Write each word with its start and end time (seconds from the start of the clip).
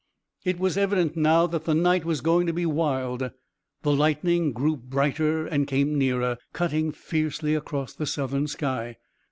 It 0.43 0.57
was 0.57 0.77
evident 0.77 1.15
now 1.15 1.45
that 1.45 1.65
the 1.65 1.75
night 1.75 2.05
was 2.05 2.21
going 2.21 2.47
to 2.47 2.53
be 2.53 2.65
wild. 2.65 3.29
The 3.83 3.93
lightning 3.93 4.51
grew 4.51 4.75
brighter 4.75 5.45
and 5.45 5.67
came 5.67 5.95
nearer, 5.95 6.39
cutting 6.53 6.91
fiercely 6.91 7.53
across 7.53 7.93
the 7.93 8.07
southern 8.07 8.47
sky. 8.47 8.97